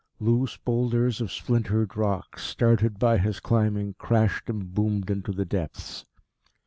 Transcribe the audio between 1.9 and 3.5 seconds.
rock, started by his